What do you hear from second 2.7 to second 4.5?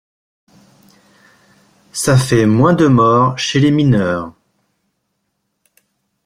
de morts chez les mineurs.